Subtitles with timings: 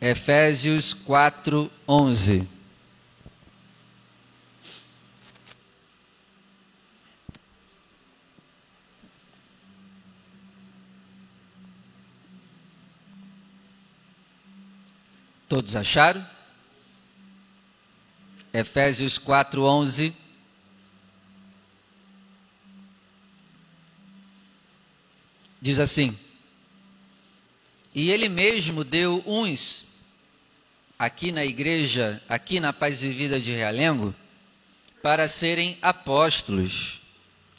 [0.00, 2.48] Efésios 4, 11.
[15.48, 16.24] Todos acharam?
[18.52, 20.14] Efésios 4, 11.
[25.60, 26.16] Diz assim:
[27.98, 29.84] E ele mesmo deu uns
[30.96, 34.14] aqui na igreja, aqui na Paz e Vida de Realengo,
[35.02, 37.00] para serem apóstolos,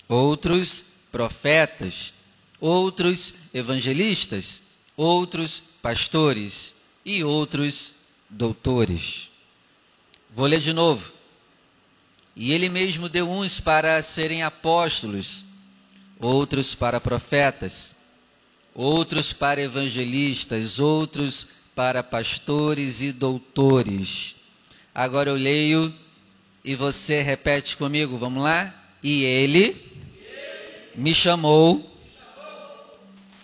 [0.08, 2.14] outros profetas,
[2.58, 4.62] outros evangelistas,
[4.96, 7.96] outros pastores e outros
[8.30, 9.30] doutores.
[10.34, 11.12] Vou ler de novo.
[12.34, 15.44] E ele mesmo deu uns para serem apóstolos,
[16.18, 17.94] outros para profetas,
[18.74, 24.36] outros para evangelistas, outros para pastores e doutores.
[24.94, 25.94] Agora eu leio
[26.64, 28.74] e você repete comigo, vamos lá?
[29.02, 29.76] E ele
[30.96, 31.90] me chamou,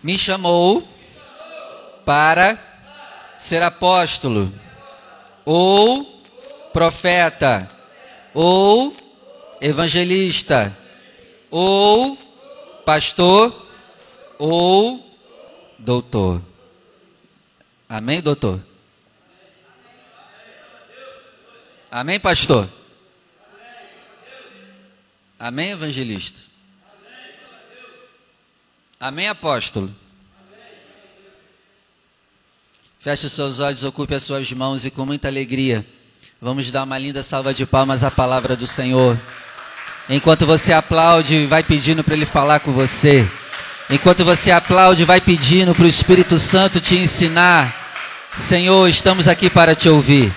[0.04, 0.86] me chamou
[2.06, 2.60] para
[3.38, 4.54] ser apóstolo,
[5.46, 6.04] ou
[6.74, 7.70] profeta,
[8.34, 8.96] ou
[9.62, 10.76] evangelista,
[11.50, 12.18] ou
[12.86, 13.68] pastor,
[14.38, 15.15] ou
[15.80, 16.42] doutor.
[17.88, 18.62] Amém, doutor?
[21.92, 22.68] Amém, pastor?
[25.40, 26.42] Amém, evangelista?
[29.00, 29.94] Amém, apóstolo?
[33.00, 35.86] Feche seus olhos, ocupe as suas mãos e com muita alegria
[36.42, 39.20] vamos dar uma linda salva de palmas à palavra do Senhor.
[40.08, 43.28] Enquanto você aplaude, vai pedindo para Ele falar com você.
[43.90, 47.74] Enquanto você aplaude, vai pedindo para o Espírito Santo te ensinar.
[48.36, 50.34] Senhor, estamos aqui para te ouvir.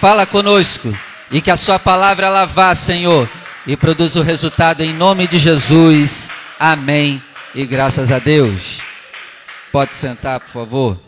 [0.00, 0.96] Fala conosco
[1.30, 3.28] e que a Sua palavra ela vá, Senhor,
[3.66, 6.28] e produza o resultado em nome de Jesus.
[6.58, 7.22] Amém.
[7.54, 8.80] E graças a Deus.
[9.70, 11.00] Pode sentar, por favor.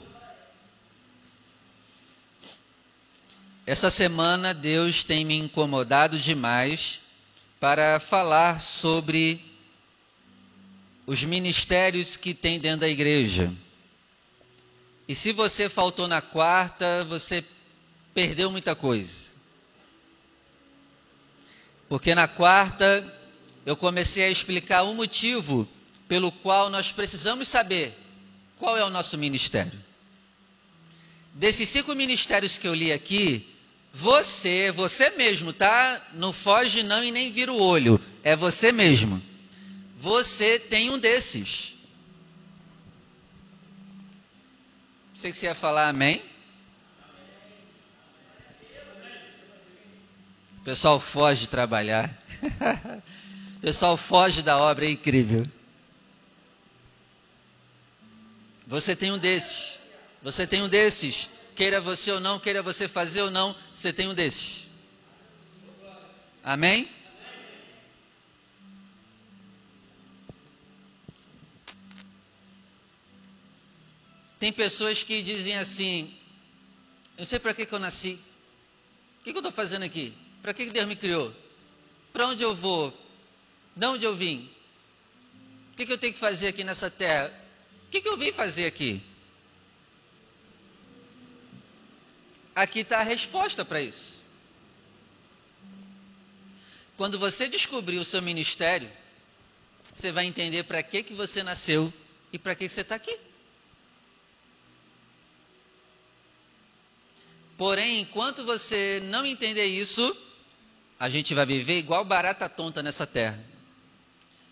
[3.67, 7.01] Essa semana Deus tem me incomodado demais
[7.59, 9.52] para falar sobre
[11.07, 13.53] os ministérios que tem dentro da igreja.
[15.09, 17.45] E se você faltou na quarta, você
[18.15, 19.31] perdeu muita coisa.
[21.89, 23.05] Porque na quarta
[23.67, 25.69] eu comecei a explicar o motivo
[26.09, 27.95] pelo qual nós precisamos saber
[28.59, 29.79] qual é o nosso ministério.
[31.35, 33.49] Desses cinco ministérios que eu li aqui,
[33.93, 36.11] você, você mesmo, tá?
[36.15, 38.01] Não foge não e nem vira o olho.
[38.23, 39.23] É você mesmo.
[40.03, 41.77] Você tem um desses.
[45.15, 46.21] Sei que você ia falar amém.
[50.59, 52.11] O pessoal foge de trabalhar.
[53.59, 55.47] o pessoal foge da obra, é incrível.
[58.67, 59.79] Você tem um desses.
[60.21, 61.29] Você tem um desses.
[61.55, 64.67] Queira você ou não, queira você fazer ou não, você tem um desses.
[66.43, 66.91] Amém?
[74.43, 76.13] Tem pessoas que dizem assim:
[77.17, 78.19] Eu sei para que, que eu nasci.
[79.21, 80.13] O que, que eu estou fazendo aqui?
[80.43, 81.33] Para que, que Deus me criou?
[82.13, 82.93] Para onde eu vou?
[83.77, 84.51] De onde eu vim?
[85.71, 87.33] O que, que eu tenho que fazer aqui nessa terra?
[87.87, 89.01] O que, que eu vim fazer aqui?
[92.53, 94.19] Aqui está a resposta para isso.
[96.97, 98.91] Quando você descobrir o seu ministério,
[99.95, 101.95] você vai entender para que, que você nasceu
[102.33, 103.17] e para que, que você está aqui.
[107.57, 110.17] Porém, enquanto você não entender isso,
[110.99, 113.43] a gente vai viver igual barata tonta nessa terra.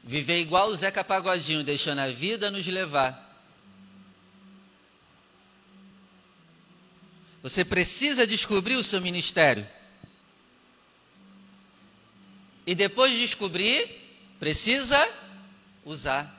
[0.02, 3.28] Viver igual o Zeca Pagodinho, deixando a vida nos levar.
[7.42, 9.66] Você precisa descobrir o seu ministério.
[12.66, 13.88] E depois de descobrir,
[14.38, 15.08] precisa
[15.84, 16.36] usar.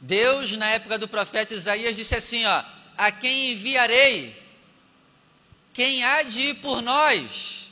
[0.00, 2.64] Deus, na época do profeta Isaías, disse assim: ó,
[3.00, 4.36] a quem enviarei?
[5.72, 7.70] Quem há de ir por nós?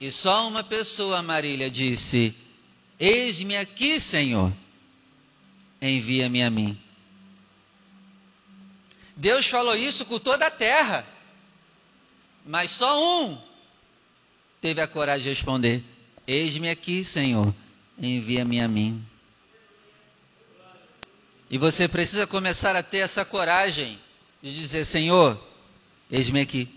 [0.00, 2.34] E só uma pessoa, Marília, disse:
[2.98, 4.52] Eis-me aqui, Senhor,
[5.80, 6.76] envia-me a mim.
[9.16, 11.06] Deus falou isso com toda a terra,
[12.44, 13.40] mas só um
[14.60, 15.84] teve a coragem de responder:
[16.26, 17.54] Eis-me aqui, Senhor,
[17.96, 19.06] envia-me a mim.
[21.50, 23.98] E você precisa começar a ter essa coragem
[24.40, 25.36] de dizer: Senhor,
[26.08, 26.68] eis-me aqui.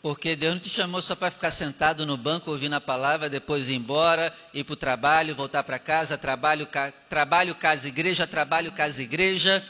[0.00, 3.68] Porque Deus não te chamou só para ficar sentado no banco ouvindo a palavra, depois
[3.70, 6.92] ir embora, ir para o trabalho, voltar para casa, trabalho, ca...
[7.08, 9.64] trabalho, casa, igreja, trabalho, casa, igreja.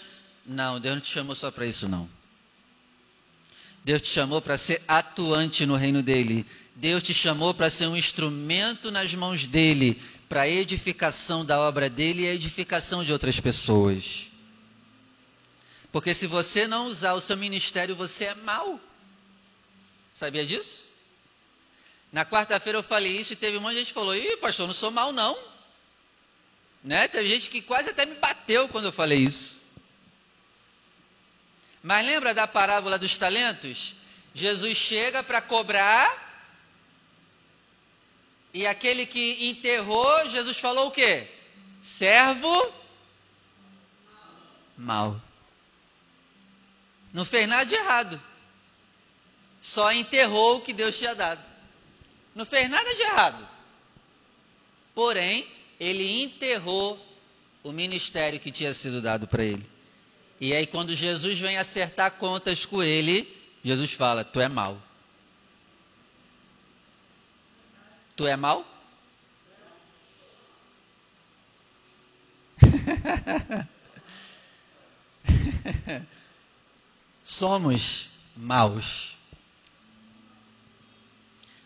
[0.44, 2.10] Não, Deus não te chamou só para isso, não.
[3.84, 6.44] Deus te chamou para ser atuante no reino dele.
[6.74, 10.02] Deus te chamou para ser um instrumento nas mãos dele,
[10.34, 14.26] para a edificação da obra dele e a edificação de outras pessoas.
[15.92, 18.80] Porque se você não usar o seu ministério, você é mau.
[20.12, 20.88] Sabia disso?
[22.10, 24.66] Na quarta-feira eu falei isso e teve um monte de gente que falou: Ih, pastor,
[24.66, 25.38] não sou mal, não.
[26.82, 27.06] Né?
[27.06, 29.62] Teve gente que quase até me bateu quando eu falei isso.
[31.80, 33.94] Mas lembra da parábola dos talentos?
[34.34, 36.23] Jesus chega para cobrar
[38.54, 41.28] e aquele que enterrou, Jesus falou o quê?
[41.82, 42.72] Servo
[44.78, 45.20] mal.
[47.12, 48.20] Não fez nada de errado
[49.64, 51.42] só enterrou o que Deus tinha dado.
[52.34, 53.48] Não fez nada de errado.
[54.94, 55.46] Porém,
[55.80, 57.02] ele enterrou
[57.62, 59.66] o ministério que tinha sido dado para ele.
[60.38, 63.26] E aí, quando Jesus vem acertar contas com ele,
[63.64, 64.78] Jesus fala: Tu é mau.
[68.16, 68.64] Tu é mau?
[77.24, 79.16] Somos maus.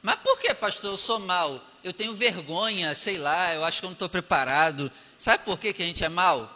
[0.03, 1.63] Mas por que, pastor, eu sou mal?
[1.85, 4.91] Eu tenho vergonha, sei lá, eu acho que eu não estou preparado.
[5.19, 6.55] Sabe por que, que a gente é mal?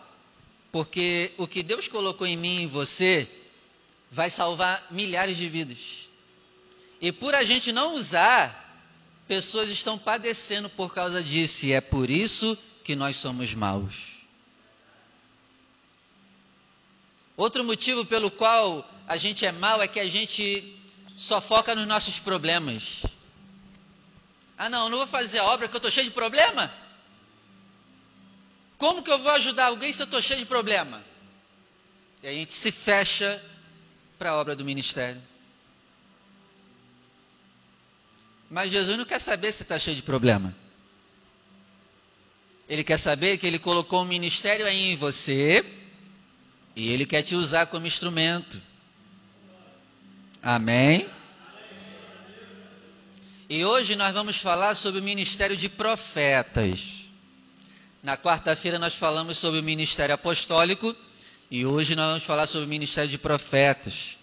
[0.71, 3.29] Porque o que Deus colocou em mim e em você
[4.11, 6.09] vai salvar milhares de vidas.
[7.01, 8.62] E por a gente não usar,
[9.33, 11.65] pessoas estão padecendo por causa disso.
[11.65, 13.95] E é por isso que nós somos maus.
[17.35, 20.77] Outro motivo pelo qual a gente é mal é que a gente
[21.17, 23.05] só foca nos nossos problemas.
[24.59, 26.71] Ah, não, não vou fazer a obra porque eu estou cheio de problema?
[28.77, 31.03] Como que eu vou ajudar alguém se eu estou cheio de problema?
[32.23, 33.43] E a gente se fecha
[34.19, 35.23] para a obra do ministério.
[38.53, 40.55] Mas Jesus não quer saber se está cheio de problema.
[42.69, 45.65] Ele quer saber que ele colocou um ministério aí em você
[46.77, 48.61] e ele quer te usar como instrumento.
[50.43, 51.09] Amém?
[53.49, 57.07] E hoje nós vamos falar sobre o ministério de profetas.
[58.03, 60.95] Na quarta-feira nós falamos sobre o ministério apostólico
[61.51, 64.19] e hoje nós vamos falar sobre o ministério de profetas.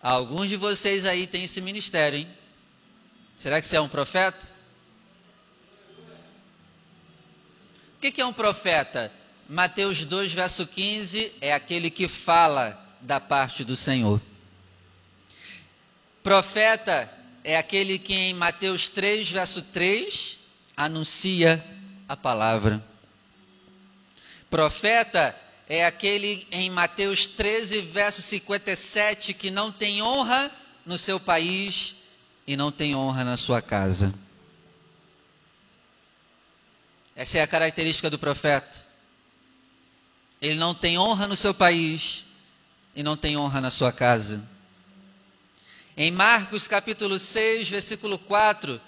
[0.00, 2.38] Alguns de vocês aí têm esse ministério, hein?
[3.38, 4.44] Será que você é um profeta?
[7.96, 9.12] O que é um profeta?
[9.48, 14.20] Mateus 2, verso 15 é aquele que fala da parte do Senhor.
[16.22, 17.10] Profeta
[17.44, 20.36] é aquele que em Mateus 3, verso 3,
[20.76, 21.64] anuncia
[22.08, 22.84] a palavra.
[24.50, 25.34] Profeta
[25.68, 30.50] é aquele em Mateus 13, verso 57, que não tem honra
[30.84, 31.97] no seu país
[32.48, 34.10] e não tem honra na sua casa.
[37.14, 38.88] Essa é a característica do profeta.
[40.40, 42.24] Ele não tem honra no seu país
[42.96, 44.42] e não tem honra na sua casa.
[45.94, 48.80] Em Marcos capítulo 6, versículo 4,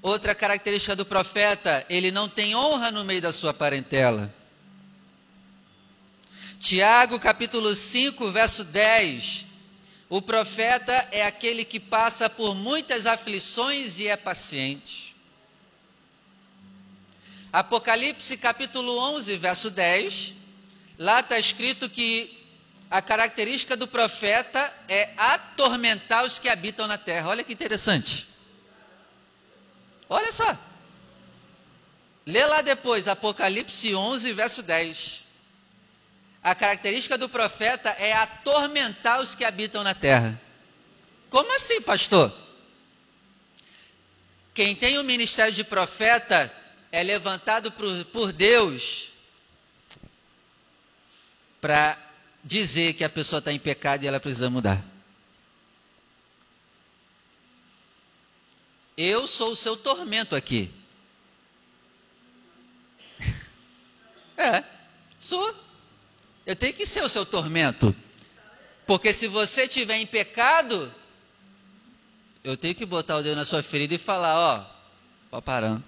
[0.00, 4.34] outra característica do profeta, ele não tem honra no meio da sua parentela.
[6.58, 9.44] Tiago capítulo 5, verso 10,
[10.14, 15.16] o profeta é aquele que passa por muitas aflições e é paciente.
[17.52, 20.32] Apocalipse capítulo 11, verso 10,
[20.96, 22.46] lá está escrito que
[22.88, 27.30] a característica do profeta é atormentar os que habitam na terra.
[27.30, 28.28] Olha que interessante.
[30.08, 30.56] Olha só.
[32.24, 35.23] Lê lá depois, Apocalipse 11, verso 10.
[36.44, 40.38] A característica do profeta é atormentar os que habitam na terra.
[41.30, 42.30] Como assim, pastor?
[44.52, 46.54] Quem tem o ministério de profeta
[46.92, 49.10] é levantado por, por Deus
[51.62, 51.98] para
[52.44, 54.84] dizer que a pessoa está em pecado e ela precisa mudar.
[58.98, 60.70] Eu sou o seu tormento aqui.
[64.36, 64.64] É,
[65.20, 65.63] sou.
[66.46, 67.94] Eu tenho que ser o seu tormento.
[68.86, 70.92] Porque se você estiver em pecado,
[72.42, 75.82] eu tenho que botar o dedo na sua ferida e falar, ó, ó parando.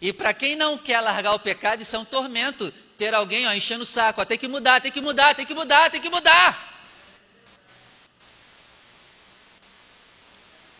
[0.00, 2.72] E para quem não quer largar o pecado, isso é um tormento.
[2.96, 5.54] Ter alguém ó, enchendo o saco, ó, tem que mudar, tem que mudar, tem que
[5.54, 6.76] mudar, tem que mudar.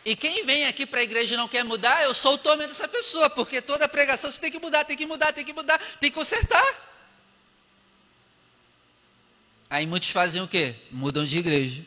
[0.04, 2.70] E quem vem aqui para a igreja e não quer mudar, eu sou o tormento
[2.70, 5.78] dessa pessoa, porque toda pregação você tem que mudar, tem que mudar, tem que mudar,
[6.00, 6.87] tem que consertar.
[9.70, 10.74] Aí muitos fazem o quê?
[10.90, 11.84] Mudam de igreja.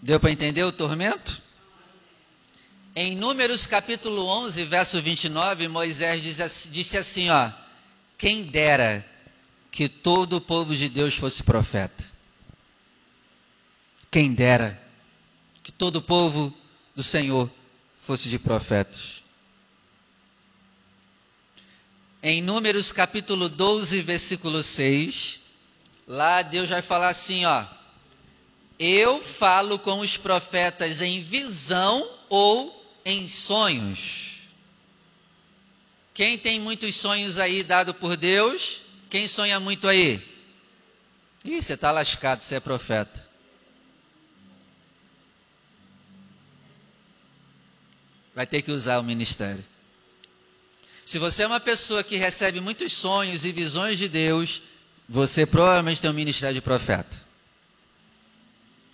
[0.00, 1.40] Deu para entender o tormento?
[2.94, 6.22] Em Números capítulo 11, verso 29, Moisés
[6.70, 7.50] disse assim, ó:
[8.18, 9.06] Quem dera
[9.72, 12.04] que todo o povo de Deus fosse profeta.
[14.10, 14.80] Quem dera
[15.62, 16.54] que todo o povo
[16.94, 17.50] do Senhor
[18.02, 19.21] fosse de profetas.
[22.24, 25.40] Em Números capítulo 12, versículo 6,
[26.06, 27.66] lá Deus vai falar assim, ó:
[28.78, 34.38] Eu falo com os profetas em visão ou em sonhos.
[36.14, 38.80] Quem tem muitos sonhos aí dado por Deus?
[39.10, 40.22] Quem sonha muito aí?
[41.44, 43.28] Ih, você está lascado, você é profeta.
[48.32, 49.71] Vai ter que usar o ministério.
[51.12, 54.62] Se você é uma pessoa que recebe muitos sonhos e visões de Deus,
[55.06, 57.14] você provavelmente tem um ministério de profeta.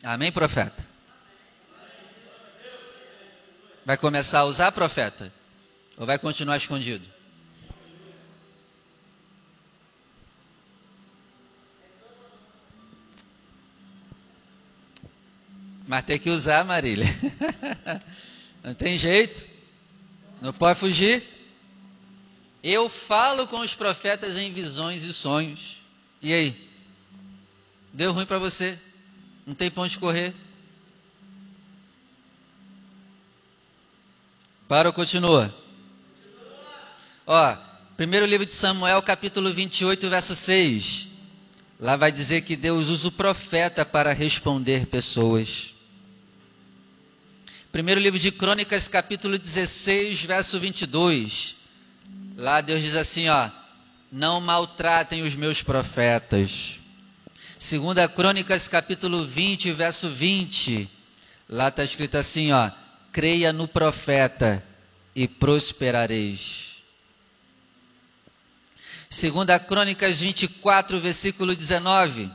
[0.02, 0.84] Amém, profeta?
[3.87, 5.32] Vai começar a usar profeta?
[5.96, 7.06] Ou vai continuar escondido?
[15.87, 17.06] Mas tem que usar, Marília.
[18.64, 19.46] Não tem jeito.
[20.42, 21.38] Não pode fugir.
[22.70, 25.78] Eu falo com os profetas em visões e sonhos.
[26.20, 26.68] E aí?
[27.94, 28.78] Deu ruim para você?
[29.46, 30.34] Não tem ponto de correr?
[34.68, 35.54] Para ou continua?
[37.26, 37.56] Ó,
[37.96, 41.08] primeiro livro de Samuel, capítulo 28, verso 6.
[41.80, 45.75] Lá vai dizer que Deus usa o profeta para responder pessoas.
[47.72, 51.57] Primeiro livro de Crônicas, capítulo 16, verso 22.
[52.36, 53.50] Lá Deus diz assim, ó:
[54.10, 56.78] Não maltratem os meus profetas.
[57.58, 60.88] Segunda Crônicas, capítulo 20, verso 20.
[61.48, 62.70] Lá está escrito assim, ó:
[63.12, 64.62] creia no profeta
[65.14, 66.76] e prosperareis.
[69.10, 72.30] Segunda Crônicas 24, versículo 19.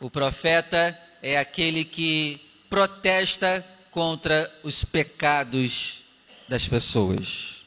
[0.00, 6.02] O profeta é aquele que protesta contra os pecados
[6.48, 7.57] das pessoas.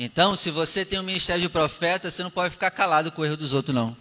[0.00, 3.24] Então, se você tem um ministério de profeta, você não pode ficar calado com o
[3.24, 3.96] erro dos outros, não.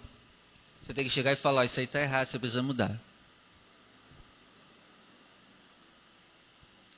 [0.79, 2.95] Você tem que chegar e falar: Isso aí está errado, você precisa mudar.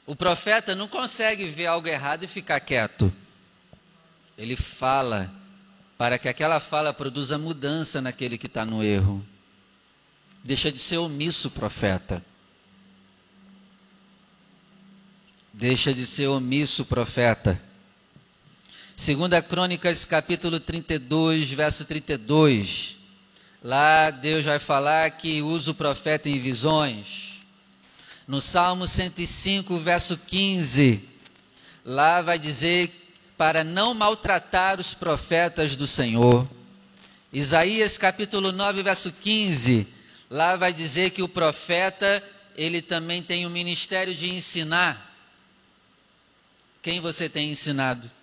[0.06, 3.14] O profeta não consegue ver algo errado e ficar quieto.
[4.38, 5.32] Ele fala
[5.98, 9.26] para que aquela fala produza mudança naquele que está no erro.
[10.44, 12.22] Deixa de ser omisso, profeta.
[15.54, 17.69] Deixa de ser omisso, profeta.
[19.00, 22.98] Segunda Crônicas, capítulo 32, verso 32.
[23.64, 27.38] Lá Deus vai falar que usa o profeta em visões.
[28.28, 31.02] No Salmo 105, verso 15,
[31.86, 32.92] lá vai dizer
[33.38, 36.46] para não maltratar os profetas do Senhor.
[37.32, 39.88] Isaías capítulo 9, verso 15,
[40.30, 42.22] lá vai dizer que o profeta,
[42.54, 45.10] ele também tem o ministério de ensinar.
[46.82, 48.19] Quem você tem ensinado?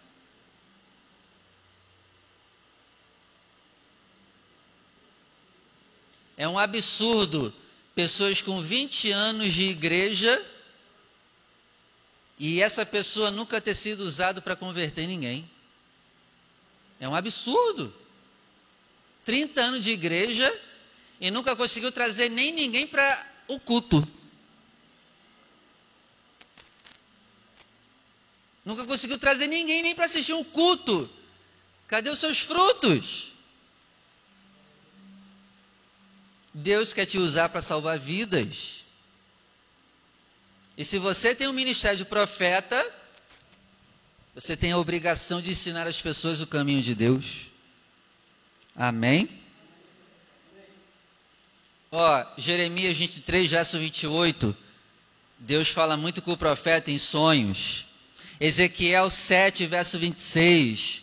[6.37, 7.53] É um absurdo
[7.95, 10.45] pessoas com 20 anos de igreja
[12.39, 15.49] e essa pessoa nunca ter sido usado para converter ninguém.
[17.01, 17.93] É um absurdo.
[19.25, 20.53] 30 anos de igreja
[21.21, 24.07] e nunca conseguiu trazer nem ninguém para o culto.
[28.65, 31.09] Nunca conseguiu trazer ninguém nem para assistir um culto.
[31.87, 33.33] Cadê os seus frutos?
[36.59, 38.79] Deus quer te usar para salvar vidas.
[40.75, 42.83] E se você tem um ministério de profeta,
[44.35, 47.51] você tem a obrigação de ensinar as pessoas o caminho de Deus.
[48.75, 49.29] Amém?
[51.93, 54.57] Ó, Jeremias 23, verso 28.
[55.39, 57.85] Deus fala muito com o profeta em sonhos.
[58.41, 61.03] Ezequiel 7, verso 26.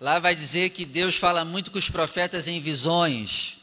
[0.00, 3.58] Lá vai dizer que Deus fala muito com os profetas em visões.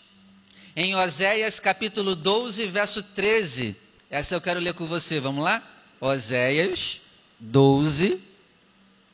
[0.75, 3.75] Em Oséias capítulo 12, verso 13,
[4.09, 5.19] Essa eu quero ler com você.
[5.19, 5.61] Vamos lá?
[5.99, 6.99] Oséias
[7.39, 8.19] 12,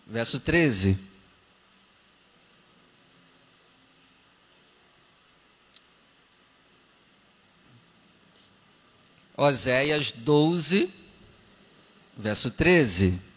[0.08, 0.98] verso 13.
[9.36, 10.90] Oséias 12,
[12.18, 13.29] verso 13.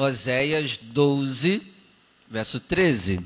[0.00, 1.60] Oséias 12,
[2.28, 3.18] verso 13.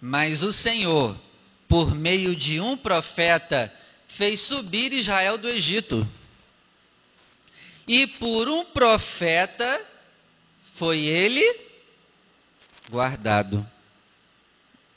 [0.00, 1.20] Mas o Senhor,
[1.66, 3.74] por meio de um profeta,
[4.06, 6.08] fez subir Israel do Egito.
[7.88, 9.84] E por um profeta
[10.74, 11.42] foi ele
[12.88, 13.68] guardado.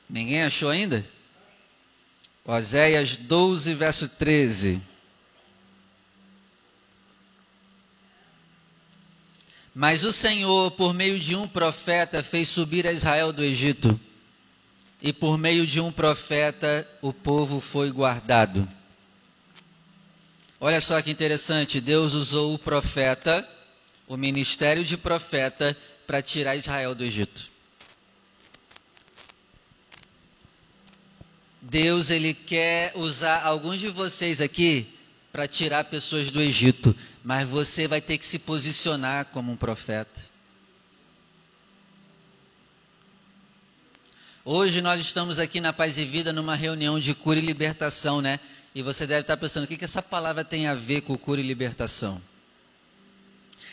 [0.07, 1.03] Ninguém achou ainda?
[2.45, 4.79] Oséias 12, verso 13.
[9.77, 13.99] Mas o Senhor, por meio de um profeta, fez subir a Israel do Egito.
[15.01, 18.65] E por meio de um profeta, o povo foi guardado.
[20.61, 23.45] Olha só que interessante, Deus usou o profeta,
[24.07, 25.75] o ministério de profeta,
[26.07, 27.49] para tirar Israel do Egito.
[31.61, 34.94] Deus ele quer usar alguns de vocês aqui
[35.35, 40.23] para tirar pessoas do Egito, mas você vai ter que se posicionar como um profeta.
[44.45, 48.39] Hoje nós estamos aqui na Paz e Vida numa reunião de cura e libertação, né?
[48.73, 51.41] E você deve estar pensando, o que, que essa palavra tem a ver com cura
[51.41, 52.21] e libertação?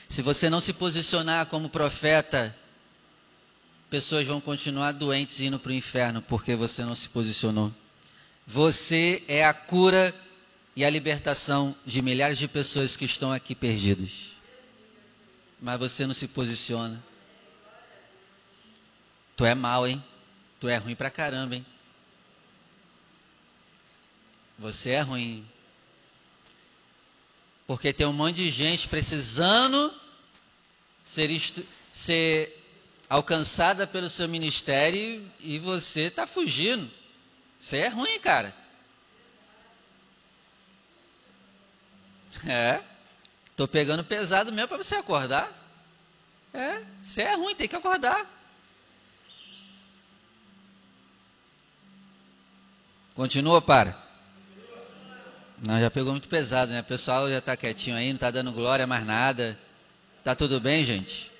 [0.08, 2.52] Se você não se posicionar como profeta,
[3.88, 7.72] pessoas vão continuar doentes indo para o inferno porque você não se posicionou.
[8.48, 10.12] Você é a cura
[10.74, 14.32] e a libertação de milhares de pessoas que estão aqui perdidas.
[15.60, 17.02] Mas você não se posiciona.
[19.36, 20.02] Tu é mal, hein?
[20.58, 21.66] Tu é ruim pra caramba, hein?
[24.58, 25.46] Você é ruim.
[27.66, 29.92] Porque tem um monte de gente precisando
[31.04, 31.30] ser,
[31.92, 32.64] ser
[33.08, 36.90] alcançada pelo seu ministério e você está fugindo.
[37.58, 38.61] Você é ruim, cara.
[42.46, 42.80] É.
[43.56, 45.50] Tô pegando pesado mesmo para você acordar.
[46.52, 48.26] É, você é ruim, tem que acordar.
[53.14, 53.96] Continua, para.
[55.64, 56.80] Não, já pegou muito pesado, né?
[56.80, 59.58] O pessoal já está quietinho aí, não está dando glória mais nada.
[60.24, 61.30] Tá tudo bem, gente?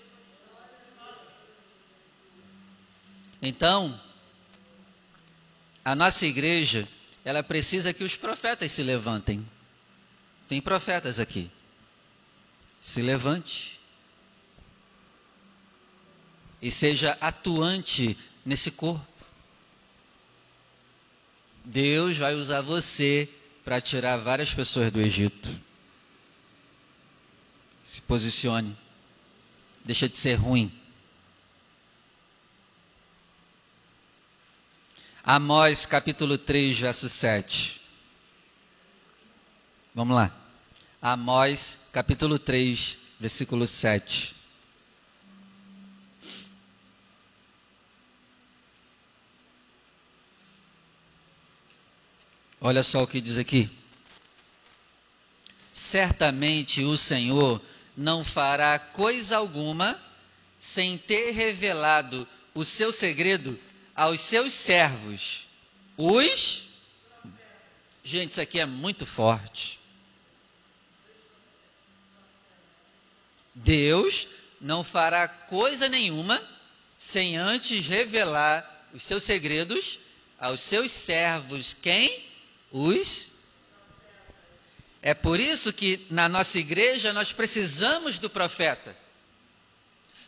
[3.41, 3.99] Então,
[5.85, 6.87] a nossa igreja,
[7.25, 9.45] ela precisa que os profetas se levantem.
[10.53, 11.51] Tem profetas aqui.
[12.79, 13.81] Se levante.
[16.61, 19.07] E seja atuante nesse corpo.
[21.65, 23.31] Deus vai usar você
[23.65, 25.49] para tirar várias pessoas do Egito.
[27.83, 28.77] Se posicione.
[29.83, 30.71] Deixa de ser ruim.
[35.25, 37.81] Amós capítulo 3, verso 7.
[39.95, 40.42] Vamos lá.
[41.05, 44.37] Amós, capítulo 3, versículo 7.
[52.61, 53.69] Olha só o que diz aqui.
[55.73, 57.61] Certamente o Senhor
[57.97, 60.01] não fará coisa alguma
[60.61, 63.59] sem ter revelado o seu segredo
[63.93, 65.49] aos seus servos,
[65.97, 66.63] os.
[68.05, 69.82] Gente, isso aqui é muito forte.
[73.65, 74.29] Deus
[74.61, 76.43] não fará coisa nenhuma
[76.99, 79.99] sem antes revelar os seus segredos
[80.39, 81.75] aos seus servos.
[81.81, 82.25] Quem?
[82.71, 83.33] Os.
[85.01, 88.97] É por isso que na nossa igreja nós precisamos do profeta.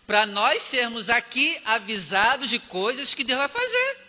[0.07, 4.05] Para nós sermos aqui avisados de coisas que Deus vai fazer.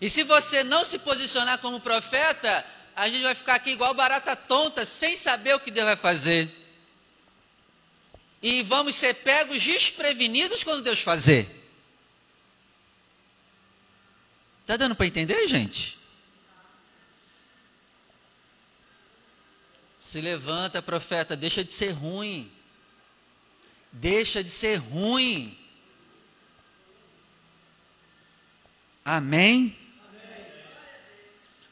[0.00, 2.64] E se você não se posicionar como profeta,
[2.98, 6.50] a gente vai ficar aqui igual barata tonta, sem saber o que Deus vai fazer.
[8.42, 11.48] E vamos ser pegos desprevenidos quando Deus fazer.
[14.62, 15.96] Está dando para entender, gente?
[20.00, 22.50] Se levanta, profeta, deixa de ser ruim.
[23.92, 25.56] Deixa de ser ruim.
[29.04, 29.76] Amém?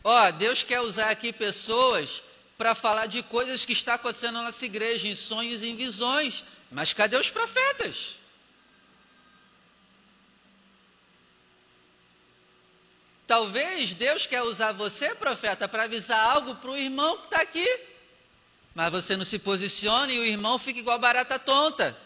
[0.08, 2.22] Ó, Deus quer usar aqui pessoas
[2.56, 6.44] para falar de coisas que está acontecendo na nossa igreja, em sonhos e em visões.
[6.70, 8.14] Mas cadê os profetas?
[13.26, 17.68] Talvez Deus quer usar você, profeta, para avisar algo para o irmão que está aqui.
[18.76, 21.98] Mas você não se posiciona e o irmão fica igual barata tonta.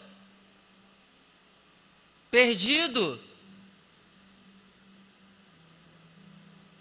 [2.31, 3.21] Perdido.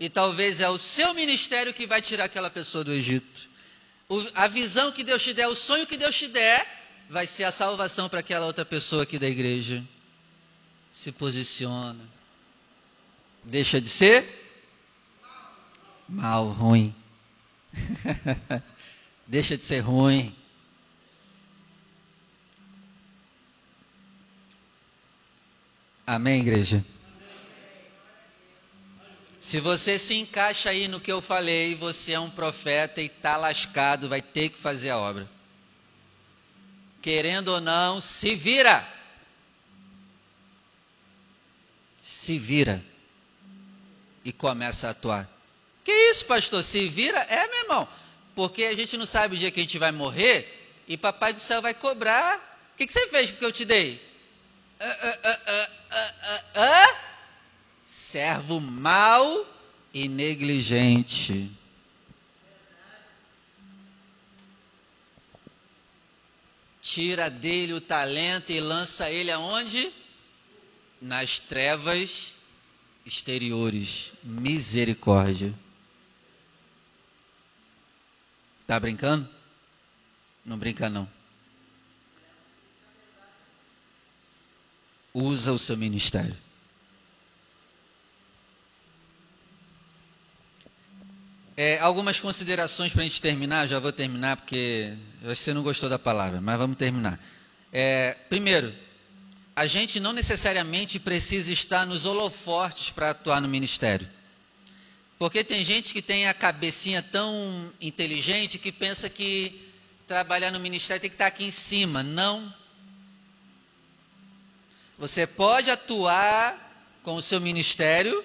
[0.01, 3.51] E talvez é o seu ministério que vai tirar aquela pessoa do Egito.
[4.09, 6.67] O, a visão que Deus te der, o sonho que Deus te der,
[7.11, 9.85] vai ser a salvação para aquela outra pessoa aqui da igreja.
[10.95, 12.03] Se posiciona.
[13.45, 14.27] Deixa de ser
[16.09, 16.95] mal, ruim.
[19.29, 20.35] Deixa de ser ruim.
[26.07, 26.83] Amém, igreja?
[29.41, 33.39] Se você se encaixa aí no que eu falei, você é um profeta e está
[33.39, 35.27] lascado, vai ter que fazer a obra.
[37.01, 38.87] Querendo ou não, se vira.
[42.03, 42.85] Se vira.
[44.23, 45.27] E começa a atuar.
[45.83, 46.63] Que isso, pastor?
[46.63, 47.21] Se vira?
[47.21, 47.89] É, meu irmão.
[48.35, 51.41] Porque a gente não sabe o dia que a gente vai morrer e papai do
[51.41, 52.37] céu vai cobrar.
[52.75, 54.03] O que, que você fez porque eu te dei?
[54.79, 55.69] Ah, ah,
[56.55, 57.10] ah,
[57.91, 59.45] servo mau
[59.93, 61.51] e negligente.
[66.81, 69.93] Tira dele o talento e lança ele aonde?
[71.03, 72.33] Nas trevas
[73.05, 74.13] exteriores.
[74.23, 75.53] Misericórdia.
[78.69, 79.29] Tá brincando?
[80.45, 81.11] Não brinca não.
[85.13, 86.37] Usa o seu ministério.
[91.63, 95.99] É, algumas considerações para a gente terminar, já vou terminar porque você não gostou da
[95.99, 97.21] palavra, mas vamos terminar.
[97.71, 98.75] É, primeiro,
[99.55, 104.09] a gente não necessariamente precisa estar nos holofortes para atuar no ministério.
[105.19, 109.71] Porque tem gente que tem a cabecinha tão inteligente que pensa que
[110.07, 112.03] trabalhar no ministério tem que estar aqui em cima.
[112.03, 112.51] Não.
[114.99, 118.25] Você pode atuar com o seu ministério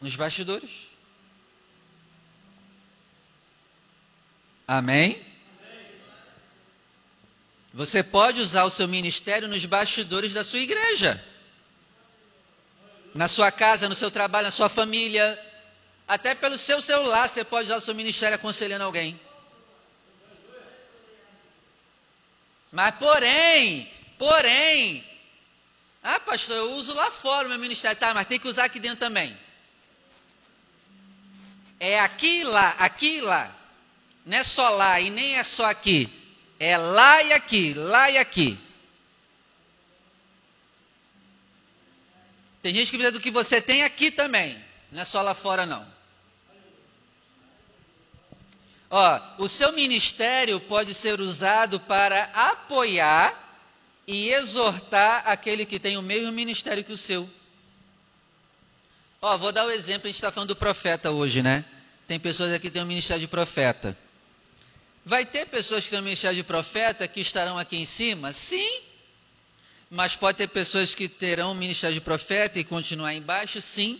[0.00, 0.87] nos bastidores.
[4.68, 5.24] Amém?
[7.72, 11.24] Você pode usar o seu ministério nos bastidores da sua igreja.
[13.14, 15.42] Na sua casa, no seu trabalho, na sua família.
[16.06, 19.18] Até pelo seu celular você pode usar o seu ministério aconselhando alguém.
[22.70, 25.02] Mas porém, porém,
[26.02, 28.78] ah pastor, eu uso lá fora o meu ministério, tá, mas tem que usar aqui
[28.78, 29.34] dentro também.
[31.80, 33.57] É aqui lá, aqui lá.
[34.24, 36.08] Não é só lá e nem é só aqui.
[36.58, 38.58] É lá e aqui, lá e aqui.
[42.60, 44.62] Tem gente que precisa do que você tem aqui também.
[44.90, 45.86] Não é só lá fora, não.
[48.90, 53.48] Ó, o seu ministério pode ser usado para apoiar
[54.06, 57.28] e exortar aquele que tem o mesmo ministério que o seu.
[59.20, 61.64] Ó, vou dar o um exemplo, a gente está falando do profeta hoje, né?
[62.06, 63.96] Tem pessoas aqui que têm o um ministério de profeta.
[65.08, 68.30] Vai ter pessoas que o ministério de profeta que estarão aqui em cima?
[68.34, 68.82] Sim.
[69.88, 73.58] Mas pode ter pessoas que terão ministério de profeta e continuar embaixo?
[73.58, 73.98] Sim.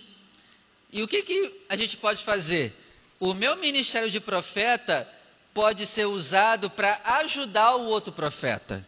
[0.93, 2.75] E o que, que a gente pode fazer?
[3.19, 5.09] O meu ministério de profeta
[5.55, 8.87] pode ser usado para ajudar o outro profeta.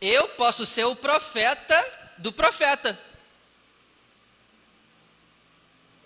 [0.00, 1.84] Eu posso ser o profeta
[2.18, 2.96] do profeta,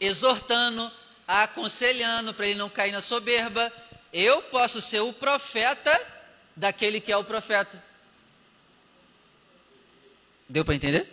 [0.01, 0.91] exortando,
[1.31, 3.73] aconselhando para ele não cair na soberba.
[4.13, 5.99] Eu posso ser o profeta
[6.57, 7.83] daquele que é o profeta.
[10.49, 11.09] Deu para entender?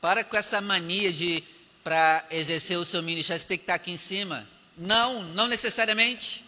[0.00, 1.42] Para com essa mania de,
[1.82, 4.48] para exercer o seu ministério, você tem que estar aqui em cima.
[4.76, 6.44] Não, não necessariamente.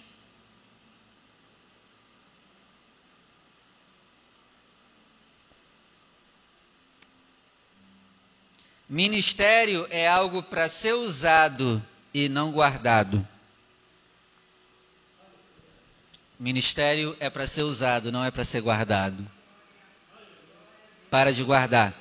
[8.88, 13.27] Ministério é algo para ser usado e não guardado.
[16.38, 19.27] Ministério é para ser usado, não é para ser guardado.
[21.11, 21.94] Para de guardar.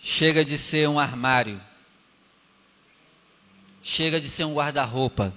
[0.00, 1.60] Chega de ser um armário.
[3.82, 5.32] Chega de ser um guarda-roupa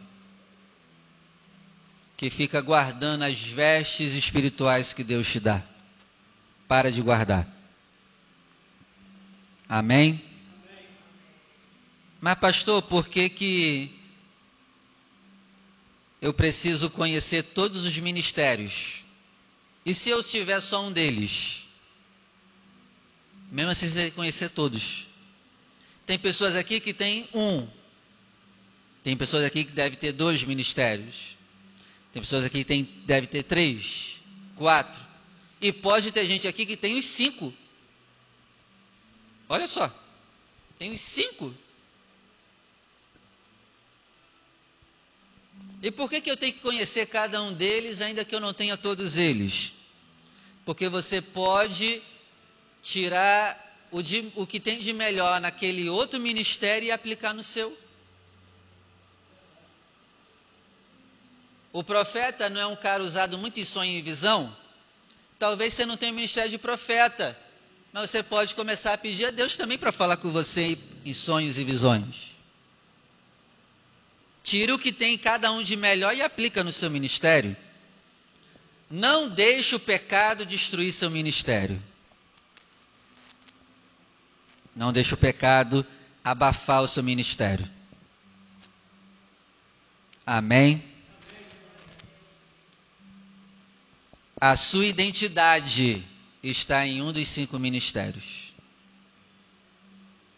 [2.18, 5.62] que fica guardando as vestes espirituais que Deus te dá.
[6.68, 7.61] Para de guardar.
[9.72, 10.22] Amém?
[12.20, 13.90] Mas, pastor, por que, que
[16.22, 19.02] eu preciso conhecer todos os ministérios?
[19.86, 21.66] E se eu tiver só um deles?
[23.50, 25.08] Mesmo assim, você conhecer todos.
[26.06, 27.66] Tem pessoas aqui que têm um.
[29.06, 31.38] Tem pessoas aqui que devem ter dois ministérios.
[32.12, 34.18] Tem pessoas aqui que tem, devem ter três,
[34.58, 35.02] quatro.
[35.62, 37.54] E pode ter gente aqui que tem os cinco.
[39.52, 39.94] Olha só.
[40.80, 41.54] Tem cinco.
[45.84, 48.54] E por que, que eu tenho que conhecer cada um deles, ainda que eu não
[48.54, 49.74] tenha todos eles?
[50.64, 52.02] Porque você pode
[52.82, 53.60] tirar
[53.92, 57.78] o, de, o que tem de melhor naquele outro ministério e aplicar no seu.
[61.74, 64.56] O profeta não é um cara usado muito em sonho e visão?
[65.38, 67.38] Talvez você não tenha o ministério de profeta,
[67.94, 71.58] mas você pode começar a pedir a Deus também para falar com você em sonhos
[71.58, 72.32] e visões.
[74.44, 77.56] Tira o que tem cada um de melhor e aplica no seu ministério.
[78.90, 81.82] Não deixe o pecado destruir seu ministério.
[84.76, 85.86] Não deixe o pecado
[86.24, 87.70] abafar o seu ministério.
[90.26, 90.84] Amém?
[94.40, 96.04] A sua identidade
[96.50, 98.54] está em um dos cinco ministérios.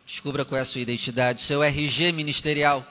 [0.06, 2.86] Descubra qual é a sua identidade, seu RG ministerial.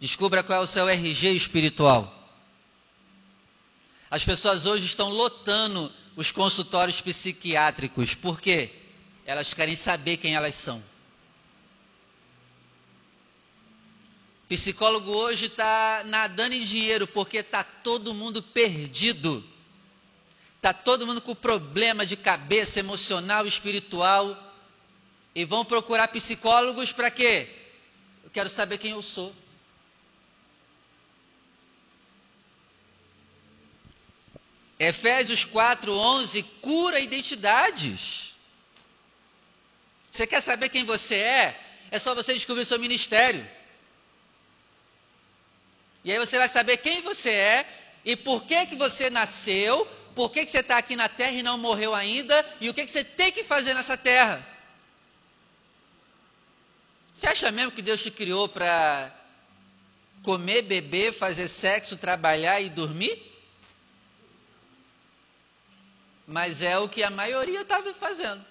[0.00, 2.14] Descubra qual é o seu RG espiritual.
[4.10, 8.14] As pessoas hoje estão lotando os consultórios psiquiátricos.
[8.14, 8.70] Por quê?
[9.26, 10.82] Elas querem saber quem elas são.
[14.48, 19.44] Psicólogo hoje está nadando em dinheiro porque está todo mundo perdido.
[20.58, 24.36] Está todo mundo com problema de cabeça emocional, espiritual.
[25.34, 27.48] E vão procurar psicólogos para quê?
[28.24, 29.34] Eu quero saber quem eu sou.
[34.78, 38.34] Efésios 4:11 cura identidades.
[40.10, 41.60] Você quer saber quem você é?
[41.90, 43.48] É só você descobrir o seu ministério.
[46.04, 49.86] E aí você vai saber quem você é e por que que você nasceu,
[50.18, 52.84] por que que você está aqui na terra e não morreu ainda e o que
[52.84, 54.44] que você tem que fazer nessa terra.
[57.14, 59.14] Você acha mesmo que Deus te criou para
[60.24, 63.26] comer, beber, fazer sexo, trabalhar e dormir?
[66.26, 68.44] mas é o que a maioria estava fazendo.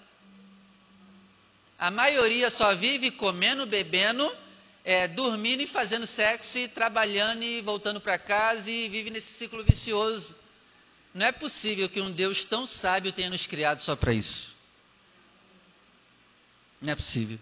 [1.78, 4.26] A maioria só vive comendo, bebendo,
[4.86, 9.64] é, dormindo e fazendo sexo, e trabalhando e voltando para casa e vive nesse ciclo
[9.66, 10.34] vicioso.
[11.18, 14.56] Não é possível que um Deus tão sábio tenha nos criado só para isso.
[16.80, 17.40] Não é possível.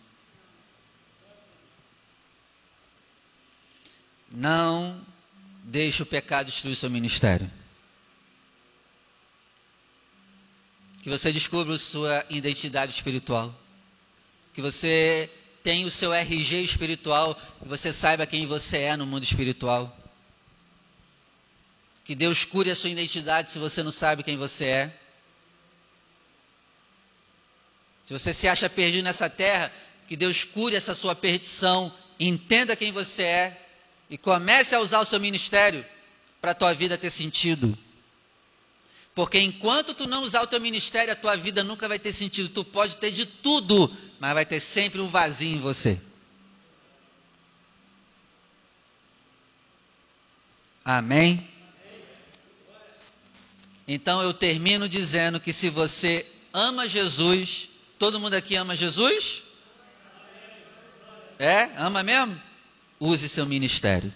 [4.32, 5.06] Não
[5.66, 7.52] deixe o pecado destruir seu ministério.
[11.04, 13.54] que você descubra sua identidade espiritual,
[14.56, 15.30] que você
[15.62, 19.96] tenha o seu RG espiritual, que você saiba quem você é no mundo espiritual.
[22.06, 25.00] Que Deus cure a sua identidade se você não sabe quem você é.
[28.06, 29.72] Se você se acha perdido nessa terra,
[30.08, 33.68] que Deus cure essa sua perdição, entenda quem você é
[34.08, 35.84] e comece a usar o seu ministério
[36.40, 37.76] para a tua vida ter sentido.
[39.16, 42.50] Porque enquanto tu não usar o teu ministério, a tua vida nunca vai ter sentido.
[42.50, 46.00] Tu pode ter de tudo, mas vai ter sempre um vazio em você.
[50.84, 51.55] Amém?
[53.88, 57.70] Então eu termino dizendo que se você ama Jesus,
[58.00, 59.44] todo mundo aqui ama Jesus?
[61.38, 61.64] É?
[61.78, 62.42] Ama mesmo?
[63.00, 64.14] Use seu ministério.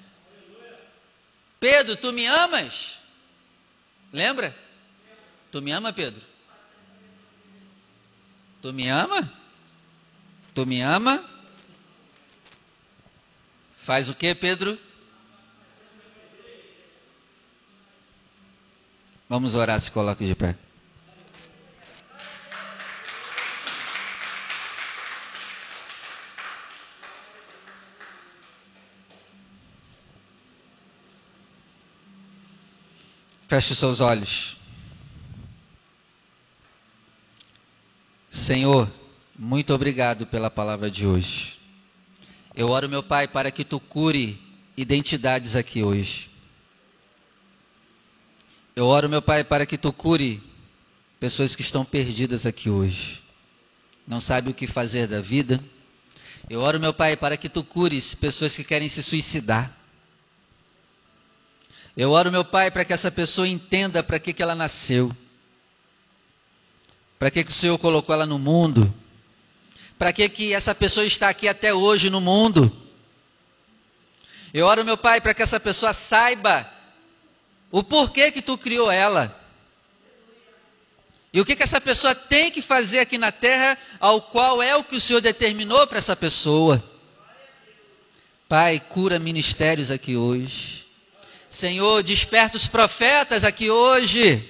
[1.60, 2.98] Pedro, tu me amas?
[4.14, 4.56] Lembra?
[5.52, 6.22] Tu me ama, Pedro?
[8.62, 9.32] Tu me ama?
[10.56, 11.24] Tu me ama?
[13.82, 14.78] Faz o que, Pedro?
[19.30, 20.58] Vamos orar, se coloque de pé.
[33.48, 34.58] Feche os seus olhos.
[38.32, 38.92] Senhor,
[39.38, 41.60] muito obrigado pela palavra de hoje.
[42.56, 44.42] Eu oro, meu Pai, para que tu cure
[44.76, 46.32] identidades aqui hoje.
[48.80, 50.42] Eu oro, meu Pai, para que tu cure
[51.20, 53.22] pessoas que estão perdidas aqui hoje.
[54.08, 55.62] Não sabe o que fazer da vida.
[56.50, 59.78] Eu oro, meu Pai, para que tu cures pessoas que querem se suicidar.
[61.94, 65.12] Eu oro, meu Pai, para que essa pessoa entenda para que, que ela nasceu.
[67.20, 68.94] Para que, que o Senhor colocou ela no mundo.
[69.98, 72.72] Para que, que essa pessoa está aqui até hoje no mundo.
[74.54, 76.79] Eu oro, meu Pai, para que essa pessoa saiba
[77.72, 79.36] o porquê que tu criou ela.
[81.32, 84.76] E o que, que essa pessoa tem que fazer aqui na terra, ao qual é
[84.76, 86.84] o que o Senhor determinou para essa pessoa.
[88.48, 90.88] Pai, cura ministérios aqui hoje.
[91.50, 94.44] Senhor, desperta os profetas aqui hoje.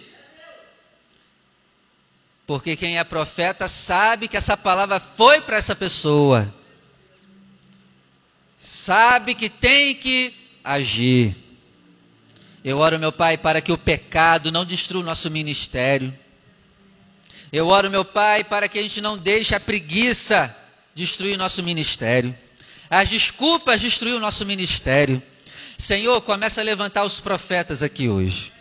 [2.47, 6.53] Porque quem é profeta sabe que essa palavra foi para essa pessoa.
[8.57, 11.48] Sabe que tem que agir.
[12.63, 16.13] Eu oro, meu Pai, para que o pecado não destrua o nosso ministério
[17.51, 20.55] eu oro, meu Pai, para que a gente não deixe a preguiça
[20.93, 22.35] destruir nosso ministério.
[22.89, 25.21] As desculpas destruir o nosso ministério.
[25.77, 28.51] Senhor, começa a levantar os profetas aqui hoje.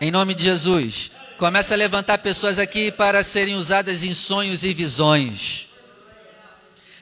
[0.00, 1.10] Em nome de Jesus.
[1.36, 5.68] Começa a levantar pessoas aqui para serem usadas em sonhos e visões.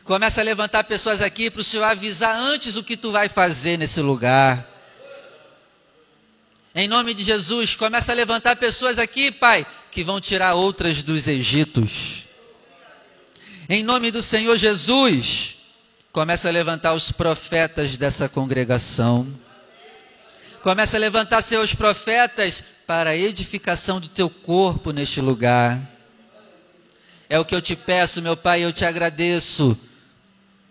[0.02, 3.76] Começa a levantar pessoas aqui para o Senhor avisar antes o que tu vai fazer
[3.76, 4.77] nesse lugar.
[6.78, 11.26] Em nome de Jesus, começa a levantar pessoas aqui, Pai, que vão tirar outras dos
[11.26, 12.22] Egitos.
[13.68, 15.56] Em nome do Senhor Jesus,
[16.12, 19.26] começa a levantar os profetas dessa congregação.
[20.62, 25.80] Começa a levantar seus profetas para a edificação do teu corpo neste lugar.
[27.28, 29.76] É o que eu te peço, meu Pai, eu te agradeço.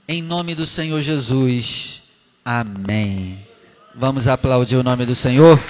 [0.07, 2.01] Em nome do Senhor Jesus.
[2.45, 3.45] Amém.
[3.93, 5.61] Vamos aplaudir o nome do Senhor.